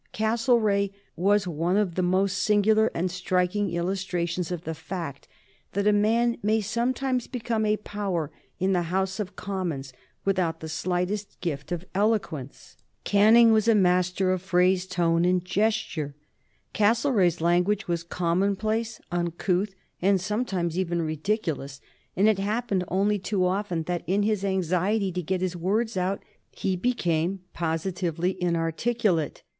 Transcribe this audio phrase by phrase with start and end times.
[0.13, 5.27] Castlereagh was one of the most singular and striking illustrations of the fact
[5.73, 9.93] that a man may sometimes become a power in the House of Commons
[10.25, 12.77] without the slightest gift of eloquence.
[13.03, 16.15] Canning was a master of phrase, tone, and gesture.
[16.73, 21.79] Castlereagh's language was commonplace, uncouth, and sometimes even ridiculous,
[22.15, 26.23] and it happened only too often that in his anxiety to get his words out
[26.49, 29.43] he became positively inarticulate.